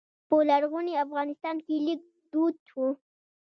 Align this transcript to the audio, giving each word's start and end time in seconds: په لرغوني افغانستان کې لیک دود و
په 0.27 0.35
لرغوني 0.49 0.93
افغانستان 1.05 1.55
کې 1.65 1.75
لیک 1.85 2.01
دود 2.31 2.55
و 2.75 2.79